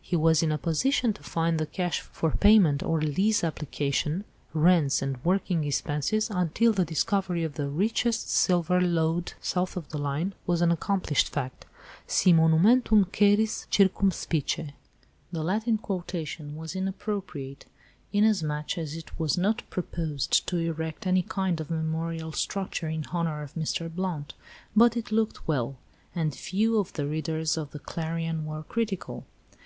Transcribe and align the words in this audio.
He 0.00 0.16
was 0.16 0.42
in 0.42 0.50
a 0.50 0.56
position 0.56 1.12
to 1.12 1.22
find 1.22 1.58
the 1.58 1.66
cash 1.66 2.00
for 2.00 2.30
payment 2.30 2.82
of 2.82 3.02
lease 3.02 3.44
application, 3.44 4.24
rents, 4.54 5.02
and 5.02 5.22
working 5.22 5.62
expenses 5.62 6.30
until 6.30 6.72
the 6.72 6.86
discovery 6.86 7.44
of 7.44 7.56
the 7.56 7.68
richest 7.68 8.30
silver 8.30 8.80
lode 8.80 9.34
south 9.42 9.76
of 9.76 9.90
the 9.90 9.98
line 9.98 10.34
was 10.46 10.62
an 10.62 10.72
accomplished 10.72 11.28
fact. 11.28 11.66
'Si 12.06 12.32
monumentum 12.32 13.12
queris, 13.12 13.66
circumspice.'" 13.70 14.72
The 15.30 15.42
Latin 15.44 15.76
quotation 15.76 16.56
was 16.56 16.74
inappropriate, 16.74 17.66
inasmuch 18.10 18.78
as 18.78 18.96
it 18.96 19.10
was 19.20 19.36
not 19.36 19.68
proposed 19.68 20.46
to 20.46 20.56
erect 20.56 21.06
any 21.06 21.22
kind 21.24 21.60
of 21.60 21.68
memorial 21.70 22.32
structure 22.32 22.88
in 22.88 23.04
honour 23.12 23.42
of 23.42 23.52
Mr. 23.52 23.94
Blount, 23.94 24.32
but 24.74 24.96
it 24.96 25.12
looked 25.12 25.46
well, 25.46 25.76
and 26.14 26.34
few 26.34 26.78
of 26.78 26.94
the 26.94 27.04
readers 27.06 27.58
of 27.58 27.72
the 27.72 27.78
Clarion 27.78 28.46
were 28.46 28.62
critical. 28.62 29.26